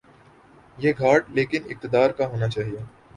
[0.77, 2.79] یہ گھاٹ لیکن اقتدارکا ہو نا چاہیے۔